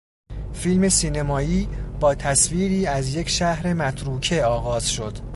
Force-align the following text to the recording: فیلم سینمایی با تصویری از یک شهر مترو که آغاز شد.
فیلم 0.53 0.89
سینمایی 0.89 1.69
با 1.99 2.15
تصویری 2.15 2.85
از 2.87 3.15
یک 3.15 3.29
شهر 3.29 3.73
مترو 3.73 4.19
که 4.19 4.43
آغاز 4.43 4.89
شد. 4.91 5.17